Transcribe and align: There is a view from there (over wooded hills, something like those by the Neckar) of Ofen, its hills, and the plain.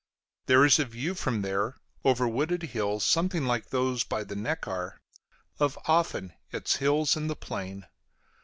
There 0.47 0.65
is 0.65 0.79
a 0.79 0.85
view 0.85 1.13
from 1.13 1.43
there 1.43 1.75
(over 2.03 2.27
wooded 2.27 2.63
hills, 2.63 3.05
something 3.05 3.45
like 3.45 3.69
those 3.69 4.03
by 4.03 4.23
the 4.23 4.33
Neckar) 4.35 4.97
of 5.59 5.77
Ofen, 5.87 6.31
its 6.51 6.77
hills, 6.77 7.15
and 7.15 7.29
the 7.29 7.35
plain. 7.35 7.85